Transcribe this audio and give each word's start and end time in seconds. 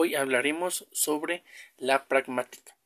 Hoy 0.00 0.14
hablaremos 0.14 0.86
sobre 0.92 1.42
la 1.76 2.06
pragmática. 2.06 2.76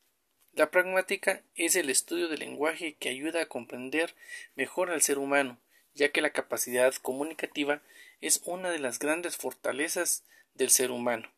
La 0.53 0.71
pragmática 0.71 1.43
es 1.53 1.75
el 1.75 1.91
estudio 1.91 2.27
del 2.27 2.39
lenguaje 2.39 2.95
que 2.99 3.09
ayuda 3.09 3.43
a 3.43 3.45
comprender 3.45 4.15
mejor 4.55 4.89
al 4.89 5.03
ser 5.03 5.19
humano, 5.19 5.59
ya 5.93 6.09
que 6.09 6.23
la 6.23 6.31
capacidad 6.31 6.91
comunicativa 6.95 7.83
es 8.19 8.41
una 8.45 8.71
de 8.71 8.79
las 8.79 8.97
grandes 8.97 9.37
fortalezas 9.37 10.23
del 10.55 10.71
ser 10.71 10.89
humano 10.89 11.31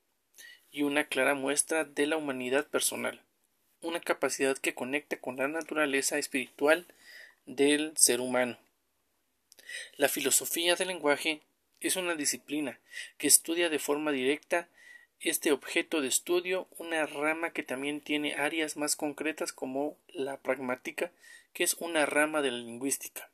y 0.72 0.84
una 0.84 1.10
clara 1.10 1.34
muestra 1.34 1.84
de 1.84 2.08
la 2.08 2.16
humanidad 2.16 2.66
personal, 2.68 3.22
una 3.82 4.00
capacidad 4.00 4.58
que 4.58 4.76
conecta 4.76 5.18
con 5.18 5.36
la 5.36 5.50
naturaleza 5.50 6.18
espiritual 6.18 6.88
del 7.46 7.92
ser 7.98 8.22
humano. 8.22 8.58
La 9.98 10.08
filosofía 10.08 10.78
del 10.78 10.88
lenguaje 10.88 11.42
es 11.82 11.98
una 11.98 12.16
disciplina 12.16 12.80
que 13.18 13.28
estudia 13.28 13.68
de 13.68 13.80
forma 13.80 14.14
directa 14.14 14.70
este 15.20 15.52
objeto 15.52 16.02
de 16.02 16.08
estudio 16.08 16.68
una 16.78 17.06
rama 17.06 17.52
que 17.52 17.64
también 17.64 18.02
tiene 18.02 18.36
áreas 18.36 18.78
más 18.78 18.96
concretas 18.96 19.54
como 19.54 19.98
la 20.08 20.38
pragmática, 20.38 21.12
que 21.54 21.64
es 21.64 21.76
una 21.76 22.06
rama 22.06 22.42
de 22.42 22.52
la 22.52 22.58
lingüística. 22.58 23.30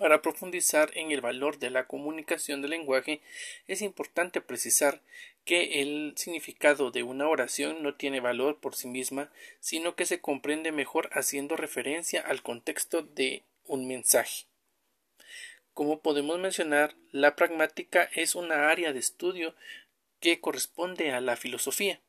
Para 0.00 0.22
profundizar 0.22 0.90
en 0.94 1.10
el 1.10 1.20
valor 1.20 1.58
de 1.58 1.68
la 1.68 1.86
comunicación 1.86 2.62
del 2.62 2.70
lenguaje, 2.70 3.20
es 3.68 3.82
importante 3.82 4.40
precisar 4.40 5.02
que 5.44 5.82
el 5.82 6.14
significado 6.16 6.90
de 6.90 7.02
una 7.02 7.28
oración 7.28 7.82
no 7.82 7.94
tiene 7.94 8.20
valor 8.20 8.60
por 8.60 8.74
sí 8.74 8.88
misma, 8.88 9.30
sino 9.58 9.96
que 9.96 10.06
se 10.06 10.20
comprende 10.20 10.72
mejor 10.72 11.10
haciendo 11.12 11.56
referencia 11.56 12.22
al 12.22 12.42
contexto 12.42 13.02
de 13.02 13.42
un 13.66 13.86
mensaje. 13.86 14.46
Como 15.74 16.00
podemos 16.00 16.38
mencionar, 16.38 16.94
la 17.12 17.36
pragmática 17.36 18.08
es 18.14 18.34
una 18.34 18.70
área 18.70 18.92
de 18.92 18.98
estudio 18.98 19.54
que 20.20 20.40
corresponde 20.40 21.12
a 21.12 21.20
la 21.20 21.36
filosofía, 21.36 22.00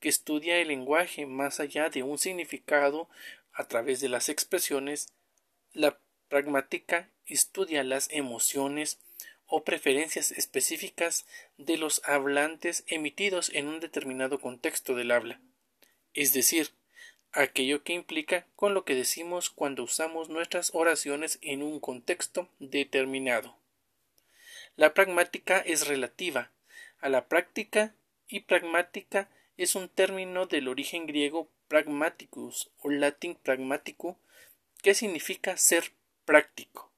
que 0.00 0.08
estudia 0.08 0.58
el 0.58 0.68
lenguaje 0.68 1.26
más 1.26 1.60
allá 1.60 1.90
de 1.90 2.02
un 2.02 2.18
significado 2.18 3.08
a 3.52 3.68
través 3.68 4.00
de 4.00 4.08
las 4.08 4.28
expresiones. 4.28 5.08
La 5.72 5.98
pragmática 6.28 7.10
estudia 7.26 7.84
las 7.84 8.08
emociones 8.10 8.98
o 9.46 9.64
preferencias 9.64 10.30
específicas 10.30 11.26
de 11.58 11.76
los 11.76 12.02
hablantes 12.04 12.84
emitidos 12.86 13.50
en 13.52 13.66
un 13.66 13.80
determinado 13.80 14.40
contexto 14.40 14.94
del 14.94 15.10
habla, 15.10 15.40
es 16.14 16.32
decir, 16.32 16.70
aquello 17.32 17.82
que 17.82 17.92
implica 17.92 18.46
con 18.56 18.74
lo 18.74 18.84
que 18.84 18.94
decimos 18.94 19.50
cuando 19.50 19.82
usamos 19.82 20.28
nuestras 20.28 20.70
oraciones 20.72 21.38
en 21.42 21.62
un 21.62 21.80
contexto 21.80 22.48
determinado. 22.58 23.56
La 24.76 24.94
pragmática 24.94 25.58
es 25.58 25.88
relativa, 25.88 26.52
a 27.00 27.08
la 27.08 27.28
práctica 27.28 27.94
y 28.28 28.40
pragmática 28.40 29.28
es 29.56 29.74
un 29.74 29.88
término 29.88 30.46
del 30.46 30.68
origen 30.68 31.06
griego 31.06 31.50
pragmaticus 31.68 32.70
o 32.80 32.90
latín 32.90 33.36
pragmatico 33.42 34.18
que 34.82 34.94
significa 34.94 35.56
ser 35.56 35.92
práctico. 36.24 36.89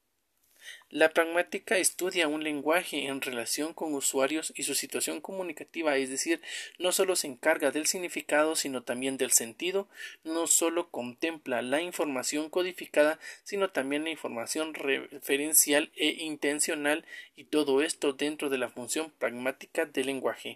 La 0.93 1.09
pragmática 1.09 1.79
estudia 1.79 2.29
un 2.29 2.45
lenguaje 2.45 3.07
en 3.07 3.23
relación 3.23 3.73
con 3.73 3.95
usuarios 3.95 4.53
y 4.55 4.65
su 4.65 4.75
situación 4.75 5.23
comunicativa, 5.23 5.97
es 5.97 6.11
decir, 6.11 6.43
no 6.79 6.93
solo 6.93 7.17
se 7.17 7.29
encarga 7.29 7.71
del 7.71 7.87
significado, 7.87 8.57
sino 8.57 8.83
también 8.83 9.17
del 9.17 9.31
sentido, 9.31 9.89
no 10.23 10.47
solo 10.47 10.91
contempla 10.91 11.63
la 11.63 11.81
información 11.81 12.51
codificada, 12.51 13.19
sino 13.43 13.71
también 13.71 14.05
la 14.05 14.11
información 14.11 14.75
referencial 14.75 15.91
e 15.97 16.09
intencional, 16.09 17.07
y 17.37 17.45
todo 17.45 17.81
esto 17.81 18.13
dentro 18.13 18.51
de 18.51 18.59
la 18.59 18.69
función 18.69 19.11
pragmática 19.19 19.87
del 19.87 20.05
lenguaje. 20.09 20.51